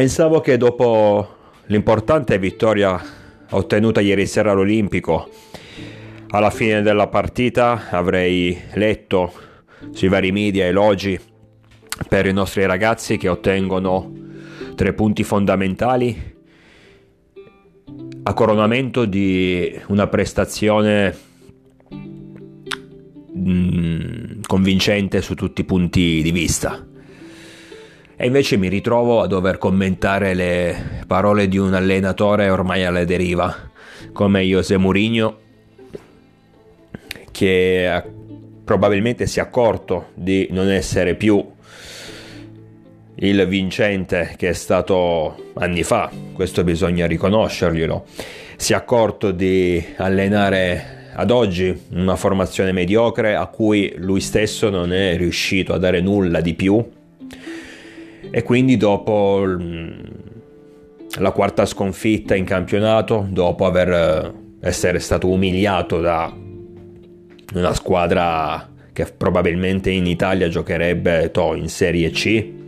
Pensavo 0.00 0.40
che 0.40 0.56
dopo 0.56 1.28
l'importante 1.66 2.38
vittoria 2.38 2.98
ottenuta 3.50 4.00
ieri 4.00 4.26
sera 4.26 4.52
all'Olimpico, 4.52 5.28
alla 6.30 6.48
fine 6.48 6.80
della 6.80 7.08
partita 7.08 7.90
avrei 7.90 8.58
letto 8.76 9.30
sui 9.92 10.08
vari 10.08 10.32
media 10.32 10.64
elogi 10.64 11.20
per 12.08 12.24
i 12.24 12.32
nostri 12.32 12.64
ragazzi 12.64 13.18
che 13.18 13.28
ottengono 13.28 14.10
tre 14.74 14.94
punti 14.94 15.22
fondamentali 15.22 16.34
a 18.22 18.32
coronamento 18.32 19.04
di 19.04 19.78
una 19.88 20.06
prestazione 20.06 21.14
mm, 23.36 24.40
convincente 24.46 25.20
su 25.20 25.34
tutti 25.34 25.60
i 25.60 25.64
punti 25.64 26.22
di 26.22 26.32
vista. 26.32 26.86
E 28.22 28.26
invece 28.26 28.58
mi 28.58 28.68
ritrovo 28.68 29.22
a 29.22 29.26
dover 29.26 29.56
commentare 29.56 30.34
le 30.34 31.04
parole 31.06 31.48
di 31.48 31.56
un 31.56 31.72
allenatore 31.72 32.50
ormai 32.50 32.84
alla 32.84 33.06
deriva, 33.06 33.70
come 34.12 34.42
José 34.42 34.76
Mourinho, 34.76 35.38
che 37.30 38.02
probabilmente 38.62 39.26
si 39.26 39.38
è 39.38 39.42
accorto 39.42 40.08
di 40.12 40.48
non 40.50 40.68
essere 40.70 41.14
più 41.14 41.42
il 43.14 43.46
vincente 43.48 44.34
che 44.36 44.50
è 44.50 44.52
stato 44.52 45.52
anni 45.54 45.82
fa, 45.82 46.10
questo 46.34 46.62
bisogna 46.62 47.06
riconoscerglielo. 47.06 48.04
Si 48.56 48.74
è 48.74 48.76
accorto 48.76 49.30
di 49.30 49.82
allenare 49.96 51.08
ad 51.14 51.30
oggi 51.30 51.84
una 51.92 52.16
formazione 52.16 52.72
mediocre 52.72 53.34
a 53.34 53.46
cui 53.46 53.94
lui 53.96 54.20
stesso 54.20 54.68
non 54.68 54.92
è 54.92 55.16
riuscito 55.16 55.72
a 55.72 55.78
dare 55.78 56.02
nulla 56.02 56.42
di 56.42 56.52
più 56.52 56.98
e 58.30 58.42
quindi 58.42 58.76
dopo 58.76 59.44
la 61.18 61.30
quarta 61.32 61.66
sconfitta 61.66 62.34
in 62.34 62.44
campionato, 62.44 63.26
dopo 63.28 63.66
aver 63.66 63.88
eh, 63.88 64.68
essere 64.68 64.98
stato 65.00 65.28
umiliato 65.28 66.00
da 66.00 66.32
una 67.54 67.74
squadra 67.74 68.68
che 68.92 69.06
probabilmente 69.06 69.90
in 69.90 70.06
Italia 70.06 70.48
giocherebbe 70.48 71.30
to, 71.30 71.54
in 71.54 71.68
Serie 71.68 72.10
C, 72.10 72.58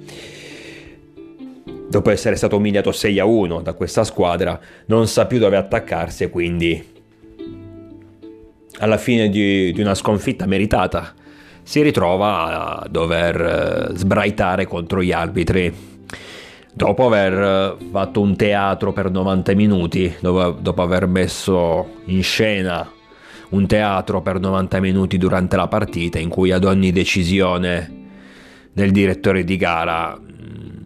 dopo 1.89 2.11
essere 2.11 2.37
stato 2.37 2.57
umiliato 2.57 2.91
6 2.91 3.19
a 3.19 3.25
1 3.25 3.61
da 3.61 3.75
questa 3.75 4.03
squadra, 4.03 4.59
non 4.87 5.07
sa 5.07 5.27
più 5.27 5.39
dove 5.39 5.57
attaccarsi 5.57 6.25
e 6.25 6.31
quindi 6.31 6.91
alla 8.79 8.97
fine 8.97 9.29
di, 9.29 9.73
di 9.73 9.81
una 9.81 9.95
sconfitta 9.95 10.47
meritata 10.47 11.15
si 11.63 11.83
ritrova 11.83 12.81
a 12.81 12.89
dover 12.89 13.41
eh, 13.93 13.97
sbraitare 13.97 14.67
contro 14.67 15.03
gli 15.03 15.13
arbitri. 15.13 15.91
Dopo 16.75 17.07
aver 17.07 17.33
eh, 17.81 17.85
fatto 17.91 18.21
un 18.21 18.37
teatro 18.37 18.93
per 18.93 19.11
90 19.11 19.55
minuti, 19.55 20.15
dopo, 20.21 20.83
aver 20.83 21.07
messo 21.07 22.01
in 22.07 22.23
scena 22.23 22.91
un 23.51 23.67
teatro 23.67 24.23
per 24.23 24.41
90 24.41 24.81
minuti 24.81 25.19
durante 25.19 25.57
la 25.57 25.69
partita 25.69 26.19
in 26.19 26.31
cui 26.31 26.53
ad 26.53 26.65
ogni 26.65 26.91
decisione 26.91 28.01
del 28.73 28.91
direttore 28.91 29.45
di 29.45 29.59
gara 29.59 30.19
mm, 30.19 30.83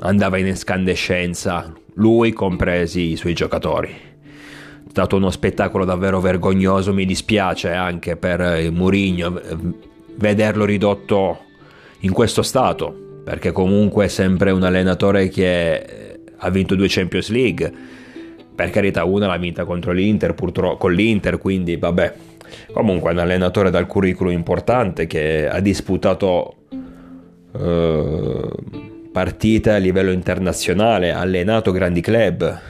andava 0.00 0.36
in 0.38 0.48
escandescenza, 0.48 1.72
lui 1.94 2.32
compresi 2.32 3.12
i 3.12 3.16
suoi 3.16 3.32
giocatori. 3.32 3.88
È 3.88 4.90
stato 4.90 5.14
uno 5.16 5.30
spettacolo 5.30 5.84
davvero 5.84 6.20
vergognoso, 6.20 6.92
mi 6.92 7.04
dispiace 7.04 7.72
anche 7.72 8.16
per 8.16 8.68
Mourinho 8.72 9.88
vederlo 10.16 10.64
ridotto 10.64 11.38
in 12.00 12.12
questo 12.12 12.42
stato, 12.42 13.20
perché 13.24 13.52
comunque 13.52 14.06
è 14.06 14.08
sempre 14.08 14.50
un 14.50 14.62
allenatore 14.62 15.28
che 15.28 16.18
ha 16.36 16.50
vinto 16.50 16.74
due 16.74 16.86
Champions 16.88 17.30
League, 17.30 17.72
per 18.54 18.70
carità 18.70 19.04
una 19.04 19.26
l'ha 19.26 19.36
vinta 19.36 19.64
contro 19.64 19.92
l'Inter, 19.92 20.34
purtroppo 20.34 20.76
con 20.76 20.92
l'Inter, 20.92 21.38
quindi 21.38 21.76
vabbè, 21.76 22.14
comunque 22.72 23.10
è 23.10 23.12
un 23.12 23.20
allenatore 23.20 23.70
dal 23.70 23.86
curriculum 23.86 24.32
importante 24.32 25.06
che 25.06 25.48
ha 25.48 25.60
disputato 25.60 26.56
eh, 27.58 28.48
partite 29.12 29.70
a 29.70 29.76
livello 29.78 30.12
internazionale, 30.12 31.12
ha 31.12 31.20
allenato 31.20 31.72
grandi 31.72 32.00
club, 32.00 32.60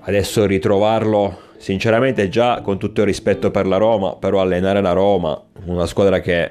adesso 0.00 0.46
ritrovarlo 0.46 1.44
sinceramente 1.58 2.28
già 2.28 2.60
con 2.60 2.78
tutto 2.78 3.00
il 3.00 3.06
rispetto 3.06 3.50
per 3.50 3.66
la 3.66 3.76
Roma, 3.76 4.16
però 4.16 4.40
allenare 4.40 4.80
la 4.80 4.92
Roma, 4.92 5.40
una 5.64 5.86
squadra 5.86 6.20
che 6.20 6.48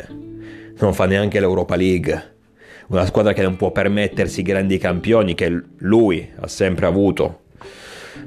non 0.77 0.93
fa 0.93 1.05
neanche 1.05 1.39
l'Europa 1.39 1.75
League, 1.75 2.33
una 2.87 3.05
squadra 3.05 3.33
che 3.33 3.41
non 3.41 3.55
può 3.55 3.71
permettersi 3.71 4.41
grandi 4.41 4.77
campioni 4.77 5.35
che 5.35 5.61
lui 5.77 6.29
ha 6.39 6.47
sempre 6.47 6.85
avuto. 6.85 7.41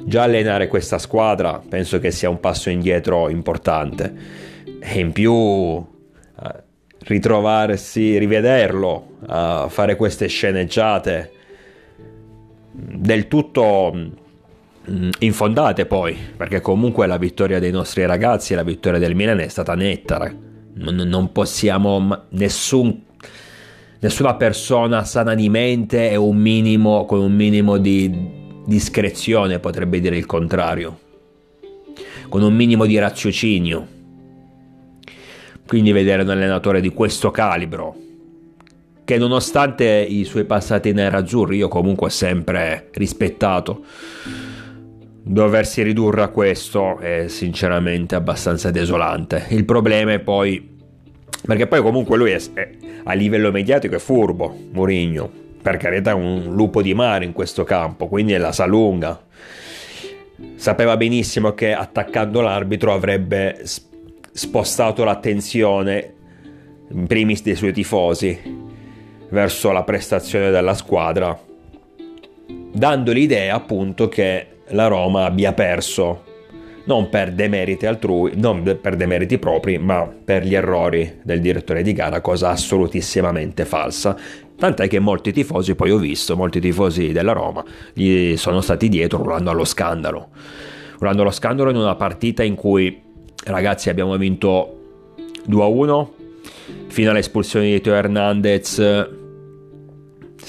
Già 0.04 0.22
allenare 0.22 0.68
questa 0.68 0.98
squadra 0.98 1.60
penso 1.66 1.98
che 1.98 2.10
sia 2.10 2.28
un 2.28 2.40
passo 2.40 2.70
indietro 2.70 3.28
importante 3.28 4.14
e 4.80 4.98
in 5.00 5.12
più 5.12 5.34
eh, 5.34 6.62
ritrovarsi, 7.00 8.16
rivederlo 8.18 9.16
a 9.26 9.68
fare 9.68 9.96
queste 9.96 10.28
sceneggiate 10.28 11.32
del 12.70 13.26
tutto 13.28 13.92
Mm, 13.94 14.08
infondate 15.20 15.86
poi, 15.86 16.16
perché 16.36 16.60
comunque 16.60 17.06
la 17.06 17.18
vittoria 17.18 17.58
dei 17.58 17.70
nostri 17.70 18.04
ragazzi 18.06 18.52
e 18.52 18.56
la 18.56 18.62
vittoria 18.62 18.98
del 18.98 19.14
Milan 19.14 19.40
è 19.40 19.48
stata 19.48 19.74
netta. 19.74 20.32
Non 20.74 21.30
possiamo, 21.32 22.24
nessun, 22.30 23.02
nessuna 24.00 24.34
persona 24.36 25.04
sana 25.04 25.34
di 25.34 25.48
mente 25.48 26.10
e 26.10 26.16
un 26.16 26.36
minimo, 26.36 27.04
con 27.04 27.20
un 27.20 27.32
minimo 27.34 27.78
di 27.78 28.36
discrezione 28.64 29.58
potrebbe 29.58 30.00
dire 30.00 30.16
il 30.16 30.26
contrario, 30.26 30.98
con 32.28 32.42
un 32.42 32.54
minimo 32.54 32.86
di 32.86 32.98
raziocinio. 32.98 33.86
Quindi 35.66 35.92
vedere 35.92 36.22
un 36.22 36.30
allenatore 36.30 36.80
di 36.80 36.90
questo 36.90 37.30
calibro, 37.30 37.96
che 39.04 39.18
nonostante 39.18 39.84
i 39.86 40.24
suoi 40.24 40.44
passati 40.44 40.92
nerazzurri 40.92 41.56
io 41.56 41.68
comunque 41.68 42.06
ho 42.06 42.10
sempre 42.10 42.88
rispettato, 42.92 43.84
doversi 45.28 45.82
ridurre 45.82 46.22
a 46.22 46.28
questo 46.28 46.98
è 46.98 47.28
sinceramente 47.28 48.14
abbastanza 48.14 48.70
desolante. 48.70 49.44
Il 49.50 49.66
problema 49.66 50.12
è 50.12 50.20
poi 50.20 50.76
perché 51.44 51.66
poi 51.66 51.82
comunque 51.82 52.16
lui 52.16 52.30
è, 52.30 52.40
è, 52.54 52.70
a 53.04 53.12
livello 53.12 53.50
mediatico 53.52 53.94
è 53.94 53.98
furbo, 53.98 54.56
Mourinho, 54.72 55.30
per 55.60 55.76
carità 55.76 56.12
è 56.12 56.14
un 56.14 56.54
lupo 56.54 56.80
di 56.80 56.94
mare 56.94 57.26
in 57.26 57.32
questo 57.32 57.62
campo, 57.64 58.08
quindi 58.08 58.32
è 58.32 58.38
la 58.38 58.52
sa 58.52 58.64
lunga. 58.64 59.20
Sapeva 60.54 60.96
benissimo 60.96 61.52
che 61.52 61.74
attaccando 61.74 62.40
l'arbitro 62.40 62.92
avrebbe 62.92 63.62
spostato 64.32 65.04
l'attenzione 65.04 66.14
in 66.90 67.06
primis 67.06 67.42
dei 67.42 67.54
suoi 67.54 67.72
tifosi 67.72 68.66
verso 69.28 69.72
la 69.72 69.82
prestazione 69.82 70.50
della 70.50 70.74
squadra, 70.74 71.38
dando 72.72 73.12
l'idea 73.12 73.54
appunto 73.54 74.08
che 74.08 74.57
la 74.70 74.86
Roma 74.86 75.24
abbia 75.24 75.52
perso, 75.52 76.24
non 76.84 77.08
per 77.08 77.32
demeriti 77.32 77.86
altrui, 77.86 78.32
non 78.36 78.62
per 78.80 78.96
demeriti 78.96 79.38
propri, 79.38 79.78
ma 79.78 80.06
per 80.06 80.44
gli 80.44 80.54
errori 80.54 81.20
del 81.22 81.40
direttore 81.40 81.82
di 81.82 81.92
gara, 81.92 82.20
cosa 82.20 82.50
assolutissimamente 82.50 83.64
falsa. 83.64 84.16
Tant'è 84.56 84.88
che 84.88 84.98
molti 84.98 85.32
tifosi, 85.32 85.74
poi 85.74 85.90
ho 85.90 85.98
visto, 85.98 86.36
molti 86.36 86.60
tifosi 86.60 87.12
della 87.12 87.32
Roma 87.32 87.62
gli 87.92 88.36
sono 88.36 88.60
stati 88.60 88.88
dietro 88.88 89.20
urlando 89.20 89.50
allo 89.50 89.64
scandalo. 89.64 90.28
Urlando 90.96 91.22
allo 91.22 91.30
scandalo 91.30 91.70
in 91.70 91.76
una 91.76 91.94
partita 91.94 92.42
in 92.42 92.54
cui, 92.54 93.00
ragazzi, 93.44 93.88
abbiamo 93.88 94.16
vinto 94.16 95.12
2-1, 95.48 96.06
fino 96.88 97.10
all'espulsione 97.10 97.70
di 97.70 97.80
Teo 97.80 97.94
Hernandez 97.94 98.78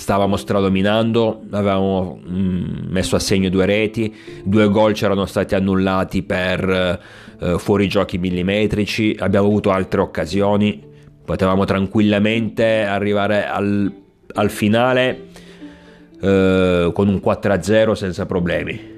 stavamo 0.10 0.38
stradominando, 0.38 1.42
avevamo 1.52 2.20
mm, 2.28 2.90
messo 2.90 3.16
a 3.16 3.20
segno 3.20 3.48
due 3.50 3.68
reti, 3.68 4.12
due 4.44 4.68
gol 4.68 4.94
c'erano 4.94 5.28
stati 5.28 5.54
annullati 5.54 6.24
per 6.24 6.68
eh, 7.40 7.60
fuorigiochi 7.60 8.18
millimetrici, 8.18 9.16
abbiamo 9.20 9.46
avuto 9.46 9.70
altre 9.70 10.02
occasioni, 10.02 10.84
potevamo 11.24 11.64
tranquillamente 11.66 12.82
arrivare 12.86 13.46
al, 13.46 13.94
al 14.34 14.50
finale 14.50 15.28
eh, 16.20 16.90
con 16.92 17.08
un 17.08 17.22
4-0 17.24 17.92
senza 17.92 18.26
problemi. 18.26 18.98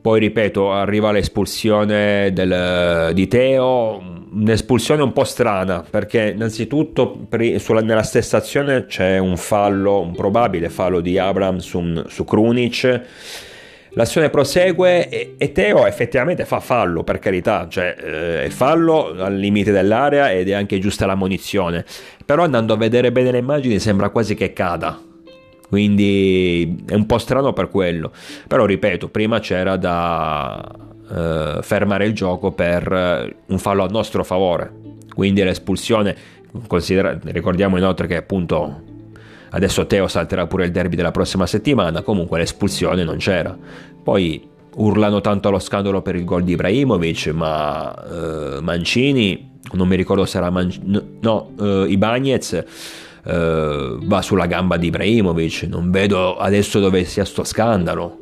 Poi 0.00 0.18
ripeto, 0.18 0.72
arriva 0.72 1.12
l'espulsione 1.12 2.32
del, 2.32 3.10
di 3.12 3.28
Teo, 3.28 4.19
un'espulsione 4.32 5.02
un 5.02 5.12
po' 5.12 5.24
strana 5.24 5.84
perché 5.88 6.32
innanzitutto 6.34 7.26
nella 7.30 8.02
stessa 8.02 8.36
azione 8.36 8.86
c'è 8.86 9.18
un 9.18 9.36
fallo, 9.36 10.00
un 10.00 10.14
probabile 10.14 10.68
fallo 10.68 11.00
di 11.00 11.18
Abram 11.18 11.58
su, 11.58 12.02
su 12.06 12.24
Krunic. 12.24 13.02
L'azione 13.94 14.30
prosegue 14.30 15.08
e, 15.08 15.34
e, 15.36 15.50
Teo 15.50 15.84
effettivamente 15.84 16.44
fa 16.44 16.60
fallo, 16.60 17.02
per 17.02 17.18
carità, 17.18 17.66
cioè 17.68 17.96
eh, 17.98 18.44
è 18.44 18.48
fallo 18.48 19.08
al 19.18 19.34
limite 19.34 19.72
dell'area 19.72 20.30
ed 20.30 20.48
è 20.48 20.52
anche 20.52 20.78
giusta 20.78 21.06
la 21.06 21.16
munizione. 21.16 21.84
Però 22.24 22.44
andando 22.44 22.72
a 22.72 22.76
vedere 22.76 23.10
bene 23.10 23.32
le 23.32 23.38
immagini 23.38 23.80
sembra 23.80 24.10
quasi 24.10 24.36
che 24.36 24.52
cada. 24.52 24.96
Quindi 25.68 26.84
è 26.86 26.94
un 26.94 27.06
po' 27.06 27.18
strano 27.18 27.52
per 27.52 27.68
quello. 27.68 28.12
Però 28.46 28.64
ripeto, 28.64 29.08
prima 29.08 29.40
c'era 29.40 29.76
da 29.76 30.88
eh, 31.12 31.58
fermare 31.62 32.06
il 32.06 32.14
gioco 32.14 32.52
per 32.52 32.92
eh, 32.92 33.36
un 33.46 33.58
fallo 33.58 33.84
a 33.84 33.88
nostro 33.88 34.24
favore. 34.24 34.72
Quindi 35.14 35.42
l'espulsione, 35.42 36.16
ricordiamo 37.24 37.76
inoltre 37.76 38.06
che 38.06 38.16
appunto 38.16 38.82
adesso 39.50 39.86
Teo 39.86 40.08
salterà 40.08 40.46
pure 40.46 40.66
il 40.66 40.70
derby 40.70 40.96
della 40.96 41.10
prossima 41.10 41.46
settimana, 41.46 42.02
comunque 42.02 42.38
l'espulsione 42.38 43.04
non 43.04 43.16
c'era. 43.16 43.56
Poi 44.02 44.48
urlano 44.76 45.20
tanto 45.20 45.48
allo 45.48 45.58
scandalo 45.58 46.00
per 46.00 46.14
il 46.14 46.24
gol 46.24 46.44
di 46.44 46.52
Ibrahimovic, 46.52 47.26
ma 47.28 47.94
eh, 47.94 48.60
Mancini, 48.60 49.58
non 49.72 49.88
mi 49.88 49.96
ricordo 49.96 50.24
se 50.24 50.38
era 50.38 50.50
Mancini, 50.50 51.18
no, 51.20 51.52
eh, 51.60 51.86
Ibagnez 51.88 52.64
eh, 53.24 53.96
va 54.00 54.22
sulla 54.22 54.46
gamba 54.46 54.76
di 54.76 54.86
Ibrahimovic, 54.86 55.64
non 55.64 55.90
vedo 55.90 56.36
adesso 56.36 56.78
dove 56.78 57.04
sia 57.04 57.24
sto 57.24 57.44
scandalo. 57.44 58.19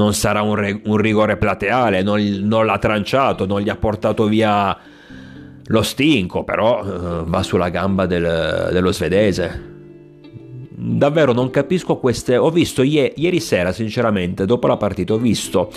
Non 0.00 0.14
sarà 0.14 0.40
un, 0.40 0.54
re- 0.54 0.80
un 0.84 0.96
rigore 0.96 1.36
plateale, 1.36 2.02
non, 2.02 2.20
non, 2.42 2.64
l'ha 2.64 2.78
tranciato, 2.78 3.44
non 3.44 3.60
gli 3.60 3.68
ha 3.68 3.76
portato 3.76 4.24
via 4.26 4.74
lo 5.62 5.82
stinco, 5.82 6.42
però 6.42 6.82
eh, 6.82 7.24
va 7.26 7.42
sulla 7.42 7.68
gamba 7.68 8.06
del, 8.06 8.70
dello 8.72 8.92
svedese 8.92 9.68
davvero 10.80 11.32
non 11.32 11.50
capisco 11.50 11.98
queste. 11.98 12.38
Ho 12.38 12.50
visto 12.50 12.82
ieri, 12.82 13.12
ieri 13.16 13.40
sera, 13.40 13.72
sinceramente, 13.72 14.46
dopo 14.46 14.66
la 14.66 14.78
partita, 14.78 15.12
ho 15.12 15.18
visto 15.18 15.70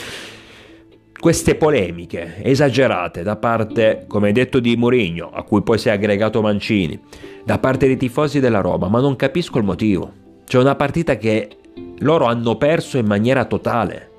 queste 1.19 1.55
polemiche 1.55 2.41
esagerate 2.43 3.23
da 3.23 3.35
parte, 3.35 4.05
come 4.07 4.31
detto, 4.31 4.59
di 4.59 4.75
Mourinho, 4.75 5.31
a 5.31 5.43
cui 5.43 5.61
poi 5.61 5.77
si 5.77 5.89
è 5.89 5.91
aggregato 5.91 6.41
Mancini, 6.41 6.99
da 7.43 7.59
parte 7.59 7.87
dei 7.87 7.97
tifosi 7.97 8.39
della 8.39 8.61
Roma, 8.61 8.87
ma 8.87 8.99
non 8.99 9.15
capisco 9.15 9.57
il 9.57 9.63
motivo. 9.63 10.11
C'è 10.45 10.57
una 10.57 10.75
partita 10.75 11.17
che 11.17 11.57
loro 11.99 12.25
hanno 12.25 12.57
perso 12.57 12.97
in 12.97 13.05
maniera 13.05 13.45
totale. 13.45 14.11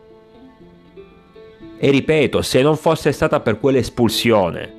E 1.84 1.90
ripeto, 1.90 2.40
se 2.40 2.62
non 2.62 2.78
fosse 2.78 3.12
stata 3.12 3.40
per 3.40 3.60
quell'espulsione, 3.60 4.72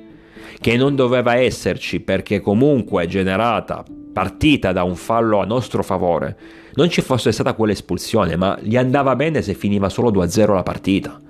che 0.60 0.76
non 0.76 0.96
doveva 0.96 1.36
esserci 1.36 2.00
perché 2.00 2.40
comunque 2.40 3.06
generata 3.06 3.84
partita 4.12 4.72
da 4.72 4.82
un 4.82 4.96
fallo 4.96 5.38
a 5.38 5.44
nostro 5.44 5.84
favore, 5.84 6.36
non 6.74 6.90
ci 6.90 7.02
fosse 7.02 7.30
stata 7.30 7.54
quell'espulsione, 7.54 8.34
ma 8.34 8.58
gli 8.60 8.76
andava 8.76 9.14
bene 9.14 9.40
se 9.40 9.54
finiva 9.54 9.88
solo 9.88 10.10
2-0 10.10 10.52
la 10.52 10.64
partita. 10.64 11.20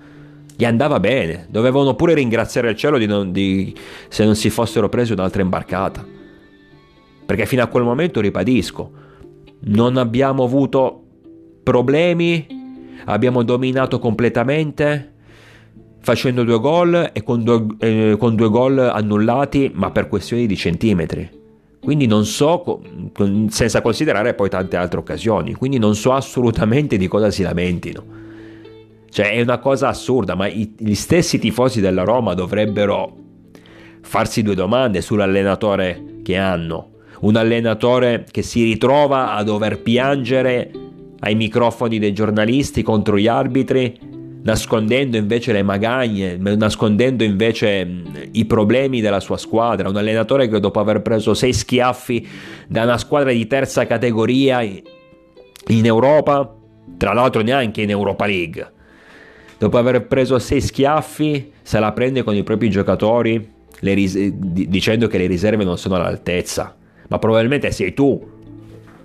Gli 0.56 0.64
andava 0.64 0.98
bene, 0.98 1.46
dovevano 1.50 1.94
pure 1.94 2.14
ringraziare 2.14 2.70
il 2.70 2.76
cielo 2.76 2.96
di 2.96 3.04
non, 3.04 3.30
di, 3.30 3.76
se 4.08 4.24
non 4.24 4.34
si 4.34 4.48
fossero 4.48 4.88
presi 4.88 5.12
un'altra 5.12 5.42
imbarcata. 5.42 6.02
Perché 7.26 7.44
fino 7.44 7.62
a 7.62 7.66
quel 7.66 7.84
momento, 7.84 8.22
ribadisco, 8.22 8.92
non 9.64 9.98
abbiamo 9.98 10.42
avuto 10.42 11.02
problemi, 11.62 12.46
abbiamo 13.04 13.42
dominato 13.42 13.98
completamente 13.98 15.10
facendo 16.06 16.44
due 16.44 16.60
gol 16.60 17.10
e 17.12 17.24
con 17.24 17.42
due, 17.42 17.66
eh, 17.80 18.14
con 18.16 18.36
due 18.36 18.48
gol 18.48 18.78
annullati, 18.78 19.72
ma 19.74 19.90
per 19.90 20.06
questioni 20.06 20.46
di 20.46 20.54
centimetri. 20.54 21.28
Quindi 21.82 22.06
non 22.06 22.24
so, 22.24 22.80
senza 23.48 23.82
considerare 23.82 24.34
poi 24.34 24.48
tante 24.48 24.76
altre 24.76 25.00
occasioni, 25.00 25.54
quindi 25.54 25.78
non 25.78 25.96
so 25.96 26.12
assolutamente 26.12 26.96
di 26.96 27.08
cosa 27.08 27.32
si 27.32 27.42
lamentino. 27.42 28.04
Cioè 29.10 29.32
è 29.32 29.40
una 29.40 29.58
cosa 29.58 29.88
assurda, 29.88 30.36
ma 30.36 30.46
i, 30.46 30.74
gli 30.78 30.94
stessi 30.94 31.40
tifosi 31.40 31.80
della 31.80 32.04
Roma 32.04 32.34
dovrebbero 32.34 33.12
farsi 34.02 34.42
due 34.42 34.54
domande 34.54 35.00
sull'allenatore 35.00 36.20
che 36.22 36.36
hanno. 36.36 36.90
Un 37.22 37.34
allenatore 37.34 38.24
che 38.30 38.42
si 38.42 38.62
ritrova 38.62 39.34
a 39.34 39.42
dover 39.42 39.82
piangere 39.82 40.70
ai 41.18 41.34
microfoni 41.34 41.98
dei 41.98 42.12
giornalisti 42.12 42.84
contro 42.84 43.18
gli 43.18 43.26
arbitri 43.26 44.05
nascondendo 44.46 45.16
invece 45.16 45.52
le 45.52 45.64
magagne, 45.64 46.36
nascondendo 46.36 47.24
invece 47.24 47.86
i 48.30 48.44
problemi 48.44 49.00
della 49.00 49.18
sua 49.18 49.36
squadra. 49.36 49.88
Un 49.88 49.96
allenatore 49.96 50.48
che 50.48 50.60
dopo 50.60 50.78
aver 50.78 51.02
preso 51.02 51.34
sei 51.34 51.52
schiaffi 51.52 52.26
da 52.68 52.84
una 52.84 52.96
squadra 52.96 53.32
di 53.32 53.44
terza 53.48 53.86
categoria 53.86 54.60
in 54.62 55.84
Europa, 55.84 56.54
tra 56.96 57.12
l'altro 57.12 57.42
neanche 57.42 57.82
in 57.82 57.90
Europa 57.90 58.24
League, 58.24 58.72
dopo 59.58 59.78
aver 59.78 60.06
preso 60.06 60.38
sei 60.38 60.60
schiaffi, 60.60 61.50
se 61.60 61.80
la 61.80 61.90
prende 61.90 62.22
con 62.22 62.36
i 62.36 62.44
propri 62.44 62.70
giocatori 62.70 63.54
ris- 63.80 64.28
dicendo 64.28 65.08
che 65.08 65.18
le 65.18 65.26
riserve 65.26 65.64
non 65.64 65.76
sono 65.76 65.96
all'altezza. 65.96 66.76
Ma 67.08 67.18
probabilmente 67.18 67.72
sei 67.72 67.92
tu 67.92 68.34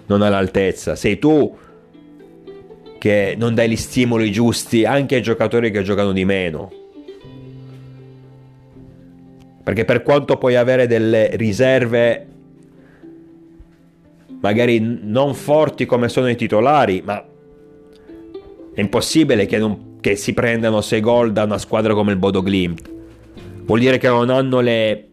non 0.05 0.21
all'altezza, 0.21 0.95
sei 0.95 1.17
tu 1.17 1.57
che 3.01 3.33
non 3.35 3.55
dai 3.55 3.67
gli 3.67 3.75
stimoli 3.75 4.31
giusti 4.31 4.85
anche 4.85 5.15
ai 5.15 5.23
giocatori 5.23 5.71
che 5.71 5.81
giocano 5.81 6.11
di 6.11 6.23
meno. 6.23 6.71
Perché 9.63 9.85
per 9.85 10.03
quanto 10.03 10.37
puoi 10.37 10.55
avere 10.55 10.85
delle 10.85 11.35
riserve 11.35 12.27
magari 14.39 14.99
non 15.01 15.33
forti 15.33 15.87
come 15.87 16.09
sono 16.09 16.29
i 16.29 16.35
titolari, 16.35 17.01
ma 17.03 17.25
è 18.71 18.79
impossibile 18.79 19.47
che, 19.47 19.57
non, 19.57 19.97
che 19.99 20.15
si 20.15 20.35
prendano 20.35 20.81
6 20.81 20.99
gol 20.99 21.31
da 21.31 21.45
una 21.45 21.57
squadra 21.57 21.95
come 21.95 22.11
il 22.11 22.19
Bodo 22.19 22.43
Glimt. 22.43 22.87
Vuol 23.63 23.79
dire 23.79 23.97
che 23.97 24.09
non 24.09 24.29
hanno 24.29 24.59
le, 24.59 25.09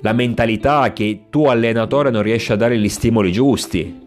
la 0.00 0.12
mentalità 0.14 0.92
che 0.92 1.26
tu 1.30 1.44
allenatore 1.44 2.10
non 2.10 2.22
riesci 2.22 2.50
a 2.50 2.56
dare 2.56 2.76
gli 2.76 2.88
stimoli 2.88 3.30
giusti. 3.30 3.99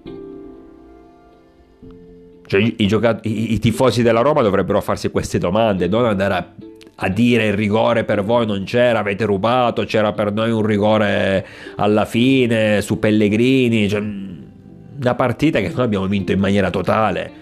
Cioè, 2.46 2.74
i, 2.78 2.88
giocat- 2.88 3.26
i, 3.26 3.54
i, 3.54 3.60
tifosi 3.60 4.02
della 4.02 4.22
Roma 4.22 4.42
dovrebbero 4.42 4.82
farsi 4.82 5.10
queste 5.10 5.38
domande, 5.38 5.88
non 5.88 6.06
andare 6.06 6.34
a, 6.34 6.48
a, 6.96 7.10
dire 7.10 7.48
il 7.48 7.54
rigore 7.54 8.04
per 8.04 8.24
voi 8.24 8.46
non 8.46 8.64
c'era, 8.66 9.00
avete 9.00 9.26
rubato, 9.26 9.86
c'era 9.86 10.12
per 10.12 10.34
noi 10.34 10.52
un 10.52 10.66
rigore 10.66 11.46
alla 11.78 12.06
fine 12.06 12.82
su 12.82 13.00
Pellegrini. 13.00 13.88
Cioè, 13.88 14.02
una 14.02 15.16
partita 15.16 15.60
che 15.60 15.72
noi 15.74 15.86
abbiamo 15.86 16.08
vinto 16.08 16.32
in 16.32 16.40
maniera 16.40 16.70
totale. 16.70 17.42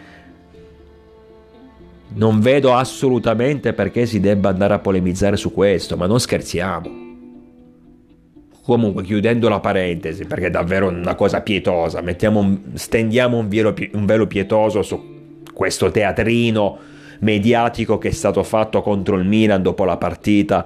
Non 2.14 2.40
vedo 2.40 2.74
assolutamente 2.74 3.74
perché 3.74 4.06
si 4.06 4.20
debba 4.20 4.50
andare 4.50 4.74
a 4.74 4.80
polemizzare 4.80 5.38
su 5.38 5.52
questo, 5.54 5.98
ma 5.98 6.06
non 6.08 6.20
scherziamo. 6.20 7.11
Comunque, 8.64 9.04
chiudendo 9.04 9.50
la 9.50 9.60
parentesi, 9.60 10.26
perché 10.26 10.48
è 10.48 10.50
davvero 10.52 10.88
una 10.88 11.16
cosa 11.16 11.42
pietosa, 11.42 12.02
mettiamo, 12.02 12.62
stendiamo 12.74 13.38
un 13.38 13.48
velo, 13.48 13.74
un 13.94 14.06
velo 14.06 14.28
pietoso 14.28 14.84
su 14.84 15.40
questo 15.54 15.90
teatrino 15.90 16.78
mediatico 17.22 17.98
che 17.98 18.10
è 18.10 18.12
stato 18.12 18.44
fatto 18.44 18.82
contro 18.82 19.16
il 19.16 19.26
Milan 19.26 19.64
dopo 19.64 19.84
la 19.84 19.98
partita, 19.98 20.66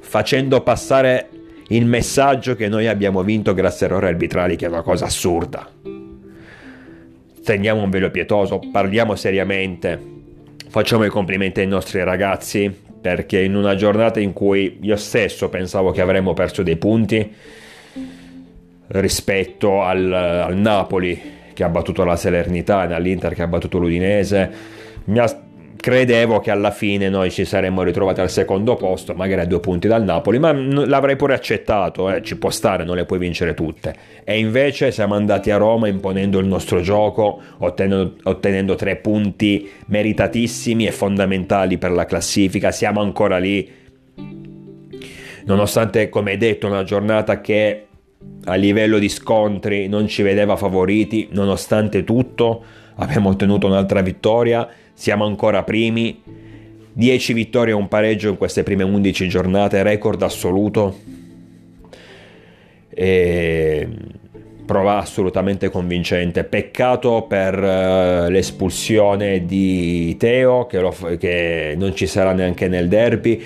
facendo 0.00 0.60
passare 0.62 1.28
il 1.68 1.84
messaggio 1.86 2.54
che 2.54 2.68
noi 2.68 2.86
abbiamo 2.86 3.22
vinto 3.22 3.54
grazie 3.54 3.86
a 3.86 3.90
errori 3.90 4.06
arbitrali, 4.06 4.56
che 4.56 4.66
è 4.66 4.68
una 4.68 4.82
cosa 4.82 5.06
assurda. 5.06 5.68
Stendiamo 7.40 7.82
un 7.82 7.90
velo 7.90 8.10
pietoso, 8.10 8.60
parliamo 8.72 9.14
seriamente, 9.14 10.00
facciamo 10.68 11.04
i 11.04 11.08
complimenti 11.08 11.60
ai 11.60 11.68
nostri 11.68 12.02
ragazzi 12.02 12.85
perché 13.06 13.40
in 13.40 13.54
una 13.54 13.76
giornata 13.76 14.18
in 14.18 14.32
cui 14.32 14.78
io 14.80 14.96
stesso 14.96 15.48
pensavo 15.48 15.92
che 15.92 16.00
avremmo 16.00 16.34
perso 16.34 16.64
dei 16.64 16.74
punti 16.74 17.32
rispetto 18.88 19.82
al, 19.82 20.12
al 20.12 20.56
Napoli 20.56 21.34
che 21.52 21.62
ha 21.62 21.68
battuto 21.68 22.02
la 22.02 22.16
Salernitana, 22.16 22.96
all'Inter 22.96 23.32
che 23.32 23.42
ha 23.42 23.46
battuto 23.46 23.78
l'Udinese, 23.78 24.50
mi 25.04 25.20
ha 25.20 25.45
credevo 25.76 26.40
che 26.40 26.50
alla 26.50 26.70
fine 26.70 27.08
noi 27.08 27.30
ci 27.30 27.44
saremmo 27.44 27.82
ritrovati 27.82 28.20
al 28.20 28.30
secondo 28.30 28.74
posto, 28.76 29.14
magari 29.14 29.42
a 29.42 29.46
due 29.46 29.60
punti 29.60 29.86
dal 29.88 30.02
Napoli, 30.02 30.38
ma 30.38 30.52
l'avrei 30.52 31.16
pure 31.16 31.34
accettato, 31.34 32.10
eh, 32.10 32.22
ci 32.22 32.36
può 32.36 32.50
stare, 32.50 32.84
non 32.84 32.96
le 32.96 33.04
puoi 33.04 33.18
vincere 33.18 33.54
tutte. 33.54 33.94
E 34.24 34.38
invece 34.38 34.90
siamo 34.90 35.14
andati 35.14 35.50
a 35.50 35.56
Roma 35.56 35.88
imponendo 35.88 36.38
il 36.38 36.46
nostro 36.46 36.80
gioco, 36.80 37.40
ottenendo, 37.58 38.16
ottenendo 38.24 38.74
tre 38.74 38.96
punti 38.96 39.70
meritatissimi 39.86 40.86
e 40.86 40.92
fondamentali 40.92 41.78
per 41.78 41.92
la 41.92 42.04
classifica, 42.04 42.70
siamo 42.70 43.00
ancora 43.00 43.38
lì. 43.38 43.84
Nonostante, 45.44 46.08
come 46.08 46.36
detto, 46.36 46.66
una 46.66 46.82
giornata 46.82 47.40
che 47.40 47.86
a 48.44 48.54
livello 48.54 48.98
di 48.98 49.08
scontri 49.08 49.88
non 49.88 50.08
ci 50.08 50.22
vedeva 50.22 50.56
favoriti, 50.56 51.28
nonostante 51.30 52.04
tutto 52.04 52.64
abbiamo 52.96 53.28
ottenuto 53.30 53.66
un'altra 53.66 54.00
vittoria 54.00 54.68
siamo 54.96 55.26
ancora 55.26 55.62
primi, 55.62 56.22
10 56.94 57.32
vittorie 57.34 57.74
e 57.74 57.76
un 57.76 57.86
pareggio 57.86 58.30
in 58.30 58.38
queste 58.38 58.62
prime 58.62 58.82
11 58.82 59.28
giornate, 59.28 59.82
record 59.82 60.22
assoluto. 60.22 60.98
E 62.88 63.88
prova 64.64 64.96
assolutamente 64.96 65.68
convincente. 65.68 66.44
Peccato 66.44 67.26
per 67.28 67.58
uh, 67.58 68.30
l'espulsione 68.30 69.44
di 69.44 70.16
Teo, 70.16 70.66
che, 70.66 70.80
lo, 70.80 70.94
che, 71.18 71.74
non 71.76 71.94
ci 71.94 72.06
sarà 72.06 72.32
neanche 72.32 72.66
nel 72.66 72.88
derby. 72.88 73.42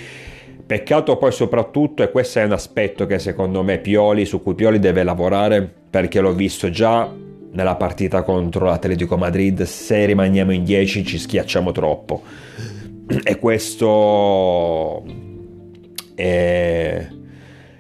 Peccato 0.65 1.17
poi 1.17 1.33
soprattutto, 1.33 2.05
e 2.05 2.13
questo 2.13 2.39
è 2.39 2.45
un 2.45 2.53
aspetto 2.53 3.05
che 3.07 3.19
secondo 3.19 3.65
me 3.65 3.79
Pioli, 3.79 4.25
su 4.25 4.41
cui 4.41 4.55
Pioli 4.55 4.79
deve 4.79 5.03
lavorare, 5.03 5.69
perché 5.91 6.21
l'ho 6.21 6.33
visto 6.33 6.71
già 6.71 7.13
nella 7.53 7.77
partita 7.77 8.23
contro 8.23 8.67
l'Atletico 8.67 9.17
Madrid, 9.17 9.63
se 9.63 10.05
rimaniamo 10.07 10.53
in 10.53 10.65
10 10.65 11.05
ci 11.05 11.19
schiacciamo 11.19 11.73
troppo. 11.73 12.23
E 13.25 13.39
questo 13.39 15.03
è, 16.15 17.07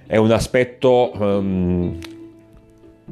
è 0.06 0.16
un 0.16 0.30
aspetto 0.32 1.12
um, 1.14 1.98